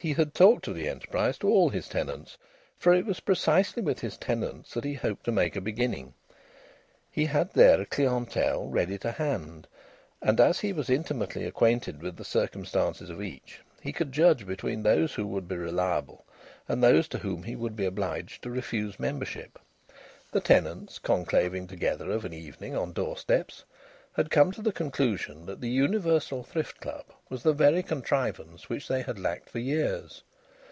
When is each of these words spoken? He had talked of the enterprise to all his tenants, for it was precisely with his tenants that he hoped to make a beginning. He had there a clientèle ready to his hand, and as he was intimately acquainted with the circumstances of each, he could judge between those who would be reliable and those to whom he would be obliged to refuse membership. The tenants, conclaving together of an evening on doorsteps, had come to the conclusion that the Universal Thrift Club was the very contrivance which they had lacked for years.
He 0.00 0.12
had 0.12 0.32
talked 0.32 0.68
of 0.68 0.76
the 0.76 0.88
enterprise 0.88 1.38
to 1.38 1.48
all 1.48 1.70
his 1.70 1.88
tenants, 1.88 2.38
for 2.78 2.94
it 2.94 3.04
was 3.04 3.18
precisely 3.18 3.82
with 3.82 3.98
his 3.98 4.16
tenants 4.16 4.72
that 4.74 4.84
he 4.84 4.94
hoped 4.94 5.24
to 5.24 5.32
make 5.32 5.56
a 5.56 5.60
beginning. 5.60 6.14
He 7.10 7.24
had 7.24 7.52
there 7.54 7.80
a 7.80 7.84
clientèle 7.84 8.72
ready 8.72 8.96
to 8.98 9.08
his 9.08 9.16
hand, 9.18 9.66
and 10.22 10.38
as 10.40 10.60
he 10.60 10.72
was 10.72 10.88
intimately 10.88 11.44
acquainted 11.44 12.00
with 12.00 12.16
the 12.16 12.24
circumstances 12.24 13.10
of 13.10 13.20
each, 13.20 13.60
he 13.80 13.92
could 13.92 14.12
judge 14.12 14.46
between 14.46 14.84
those 14.84 15.14
who 15.14 15.26
would 15.26 15.48
be 15.48 15.56
reliable 15.56 16.24
and 16.68 16.80
those 16.80 17.08
to 17.08 17.18
whom 17.18 17.42
he 17.42 17.56
would 17.56 17.74
be 17.74 17.84
obliged 17.84 18.40
to 18.44 18.50
refuse 18.50 19.00
membership. 19.00 19.58
The 20.30 20.40
tenants, 20.40 21.00
conclaving 21.00 21.66
together 21.66 22.08
of 22.12 22.24
an 22.24 22.32
evening 22.32 22.76
on 22.76 22.92
doorsteps, 22.92 23.64
had 24.14 24.30
come 24.32 24.50
to 24.50 24.62
the 24.62 24.72
conclusion 24.72 25.46
that 25.46 25.60
the 25.60 25.68
Universal 25.68 26.42
Thrift 26.42 26.80
Club 26.80 27.04
was 27.28 27.44
the 27.44 27.52
very 27.52 27.84
contrivance 27.84 28.68
which 28.68 28.88
they 28.88 29.02
had 29.02 29.16
lacked 29.16 29.48
for 29.48 29.60
years. 29.60 30.24